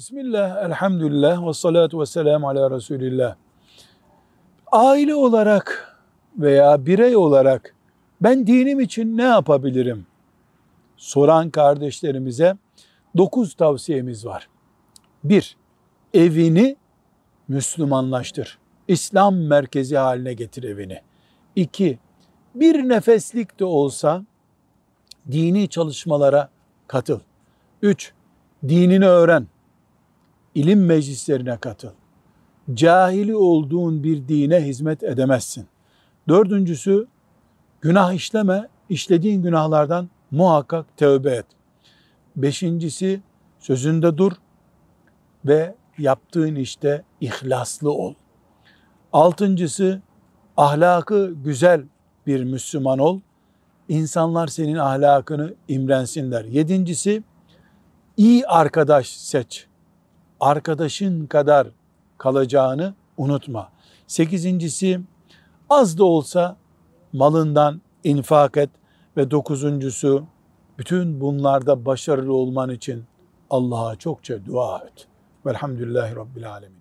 Bismillah, 0.00 0.64
elhamdülillah 0.64 1.46
ve 1.46 1.52
salatu 1.52 2.00
ve 2.00 2.06
selamu 2.06 2.48
ala 2.48 2.70
Resulillah. 2.70 3.36
Aile 4.72 5.14
olarak 5.14 5.96
veya 6.38 6.86
birey 6.86 7.16
olarak 7.16 7.74
ben 8.20 8.46
dinim 8.46 8.80
için 8.80 9.16
ne 9.16 9.22
yapabilirim? 9.22 10.06
Soran 10.96 11.50
kardeşlerimize 11.50 12.56
dokuz 13.16 13.54
tavsiyemiz 13.54 14.26
var. 14.26 14.48
Bir, 15.24 15.56
evini 16.14 16.76
Müslümanlaştır. 17.48 18.58
İslam 18.88 19.36
merkezi 19.36 19.96
haline 19.96 20.32
getir 20.32 20.62
evini. 20.62 21.00
İki, 21.56 21.98
bir 22.54 22.88
nefeslik 22.88 23.60
de 23.60 23.64
olsa 23.64 24.24
dini 25.32 25.68
çalışmalara 25.68 26.48
katıl. 26.86 27.20
Üç, 27.82 28.12
dinini 28.68 29.06
öğren. 29.06 29.46
İlim 30.54 30.86
meclislerine 30.86 31.56
katıl. 31.56 31.90
Cahili 32.74 33.36
olduğun 33.36 34.04
bir 34.04 34.28
dine 34.28 34.60
hizmet 34.66 35.02
edemezsin. 35.02 35.66
Dördüncüsü, 36.28 37.06
günah 37.80 38.12
işleme, 38.12 38.68
işlediğin 38.88 39.42
günahlardan 39.42 40.08
muhakkak 40.30 40.96
tövbe 40.96 41.30
et. 41.30 41.46
Beşincisi, 42.36 43.20
sözünde 43.58 44.18
dur 44.18 44.32
ve 45.44 45.74
yaptığın 45.98 46.54
işte 46.54 47.04
ihlaslı 47.20 47.92
ol. 47.92 48.14
Altıncısı, 49.12 50.02
ahlakı 50.56 51.34
güzel 51.44 51.84
bir 52.26 52.44
Müslüman 52.44 52.98
ol. 52.98 53.20
İnsanlar 53.88 54.46
senin 54.46 54.76
ahlakını 54.76 55.54
imrensinler. 55.68 56.44
Yedincisi, 56.44 57.22
iyi 58.16 58.46
arkadaş 58.46 59.08
seç. 59.08 59.69
Arkadaşın 60.40 61.26
kadar 61.26 61.68
kalacağını 62.18 62.94
unutma. 63.16 63.68
Sekizincisi, 64.06 65.00
az 65.70 65.98
da 65.98 66.04
olsa 66.04 66.56
malından 67.12 67.80
infak 68.04 68.56
et. 68.56 68.70
Ve 69.16 69.30
dokuzuncusu, 69.30 70.24
bütün 70.78 71.20
bunlarda 71.20 71.84
başarılı 71.86 72.32
olman 72.32 72.70
için 72.70 73.04
Allah'a 73.50 73.96
çokça 73.96 74.46
dua 74.46 74.78
et. 74.78 75.06
Velhamdülillahi 75.46 76.16
Rabbil 76.16 76.50
Alemin. 76.50 76.80